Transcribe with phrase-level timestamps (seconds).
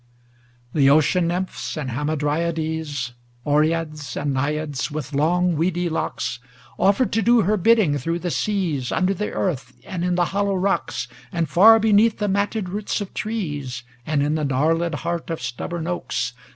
[0.71, 3.13] XXII The Ocean nymphs and Hamadryades,
[3.45, 6.39] Oreads and Naiads with long weedy locks,
[6.79, 10.55] Offered to do her bidding through the seas, Under the earth, and in the hollow
[10.55, 15.39] rocks, And far beneath the matted roots of trees, And in the gnarled heart of
[15.39, 16.33] stubborn oaks.